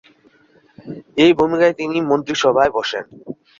[1.17, 3.05] এই ভূমিকায় তিনি মন্ত্রিসভায় বসেন।